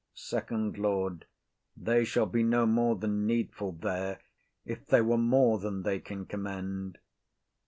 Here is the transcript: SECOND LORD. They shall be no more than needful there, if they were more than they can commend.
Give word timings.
SECOND 0.15 0.79
LORD. 0.79 1.27
They 1.77 2.05
shall 2.05 2.25
be 2.25 2.41
no 2.41 2.65
more 2.65 2.95
than 2.95 3.27
needful 3.27 3.73
there, 3.73 4.19
if 4.65 4.83
they 4.87 5.01
were 5.01 5.15
more 5.19 5.59
than 5.59 5.83
they 5.83 5.99
can 5.99 6.25
commend. 6.25 6.97